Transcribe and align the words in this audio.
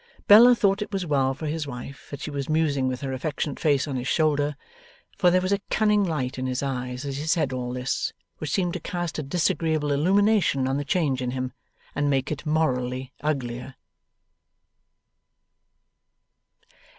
Bella 0.27 0.55
thought 0.55 0.81
it 0.81 0.91
was 0.91 1.05
well 1.05 1.35
for 1.35 1.45
his 1.45 1.67
wife 1.67 2.07
that 2.09 2.21
she 2.21 2.31
was 2.31 2.49
musing 2.49 2.87
with 2.87 3.01
her 3.01 3.13
affectionate 3.13 3.59
face 3.59 3.87
on 3.87 3.97
his 3.97 4.07
shoulder; 4.07 4.55
for 5.15 5.29
there 5.29 5.41
was 5.41 5.51
a 5.51 5.61
cunning 5.69 6.03
light 6.03 6.39
in 6.39 6.47
his 6.47 6.63
eyes 6.63 7.05
as 7.05 7.17
he 7.17 7.25
said 7.25 7.53
all 7.53 7.71
this, 7.71 8.11
which 8.39 8.49
seemed 8.49 8.73
to 8.73 8.79
cast 8.79 9.19
a 9.19 9.21
disagreeable 9.21 9.91
illumination 9.91 10.67
on 10.67 10.77
the 10.77 10.83
change 10.85 11.21
in 11.21 11.29
him, 11.29 11.53
and 11.93 12.09
make 12.09 12.31
it 12.31 12.47
morally 12.47 13.13
uglier. 13.21 13.75